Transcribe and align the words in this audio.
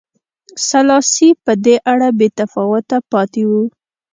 سلاسي 0.69 1.29
په 1.43 1.51
دې 1.65 1.75
اړه 1.91 2.07
بې 2.17 2.27
تفاوته 2.37 2.97
پاتې 3.11 3.43
و. 3.49 3.51